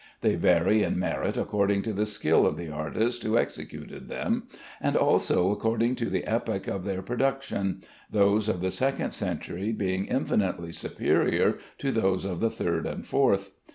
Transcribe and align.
They 0.21 0.33
vary 0.35 0.81
in 0.81 0.97
merit 0.97 1.37
according 1.37 1.83
to 1.83 1.93
the 1.93 2.07
skill 2.07 2.47
of 2.47 2.57
the 2.57 2.71
artist 2.71 3.21
who 3.21 3.37
executed 3.37 4.07
them, 4.09 4.47
and 4.81 4.95
also 4.95 5.51
according 5.51 5.95
to 5.97 6.09
the 6.09 6.25
epoch 6.25 6.67
of 6.67 6.85
their 6.85 7.03
production, 7.03 7.83
those 8.09 8.49
of 8.49 8.61
the 8.61 8.71
second 8.71 9.11
century 9.11 9.71
being 9.71 10.07
infinitely 10.07 10.71
superior 10.71 11.59
to 11.77 11.91
those 11.91 12.25
of 12.25 12.39
the 12.39 12.49
third 12.49 12.87
and 12.87 13.05
fourth. 13.05 13.51